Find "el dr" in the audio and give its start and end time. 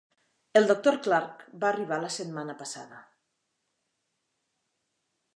0.59-0.93